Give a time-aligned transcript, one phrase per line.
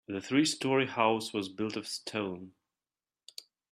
[0.07, 2.53] The three story house was built of stone.